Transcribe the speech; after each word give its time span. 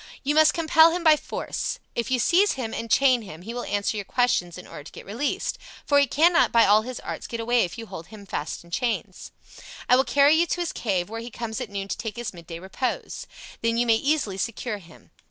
You 0.23 0.33
must 0.33 0.55
compel 0.55 0.89
him 0.89 1.03
by 1.03 1.15
force. 1.15 1.77
If 1.93 2.09
you 2.09 2.17
seize 2.17 2.53
him 2.53 2.73
and 2.73 2.89
chain 2.89 3.21
him, 3.21 3.43
he 3.43 3.53
will 3.53 3.65
answer 3.65 3.97
your 3.97 4.03
questions 4.03 4.57
in 4.57 4.65
order 4.65 4.83
to 4.85 4.91
get 4.91 5.05
released, 5.05 5.59
for 5.85 5.99
he 5.99 6.07
cannot 6.07 6.51
by 6.51 6.65
all 6.65 6.81
his 6.81 6.99
arts 7.01 7.27
get 7.27 7.39
away 7.39 7.65
if 7.65 7.77
you 7.77 7.85
hold 7.85 8.07
fast 8.27 8.63
the 8.63 8.71
chains. 8.71 9.29
I 9.87 9.95
will 9.95 10.03
carry 10.03 10.33
you 10.33 10.47
to 10.47 10.59
his 10.61 10.73
cave, 10.73 11.07
where 11.07 11.21
he 11.21 11.29
comes 11.29 11.61
at 11.61 11.69
noon 11.69 11.87
to 11.87 11.97
take 11.99 12.15
his 12.15 12.33
midday 12.33 12.57
repose. 12.57 13.27
Then 13.61 13.77
you 13.77 13.85
may 13.85 13.95
easily 13.97 14.39
secure 14.39 14.79
him. 14.79 15.11